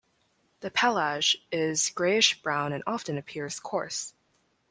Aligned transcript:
The 0.61 0.71
pelage 0.71 1.37
is 1.51 1.91
grayish-brown 1.91 2.73
and 2.73 2.81
often 2.87 3.19
appears 3.19 3.59
coarse. 3.59 4.15